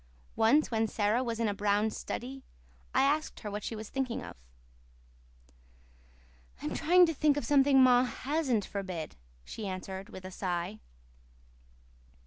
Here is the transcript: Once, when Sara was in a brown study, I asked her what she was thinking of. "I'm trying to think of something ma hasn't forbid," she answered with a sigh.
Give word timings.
Once, 0.35 0.71
when 0.71 0.87
Sara 0.87 1.23
was 1.23 1.39
in 1.39 1.47
a 1.47 1.53
brown 1.53 1.91
study, 1.91 2.43
I 2.91 3.03
asked 3.03 3.41
her 3.41 3.51
what 3.51 3.63
she 3.63 3.75
was 3.75 3.89
thinking 3.91 4.23
of. 4.23 4.35
"I'm 6.59 6.73
trying 6.73 7.05
to 7.05 7.13
think 7.13 7.37
of 7.37 7.45
something 7.45 7.79
ma 7.83 8.05
hasn't 8.05 8.65
forbid," 8.65 9.15
she 9.45 9.67
answered 9.67 10.09
with 10.09 10.25
a 10.25 10.31
sigh. 10.31 10.79